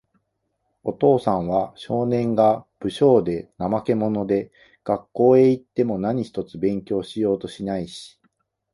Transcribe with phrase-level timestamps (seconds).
[0.83, 4.51] お父さんは、少年が、無精で、怠け者で、
[4.83, 8.19] 学校へいっても何一つ勉強しようともしないし、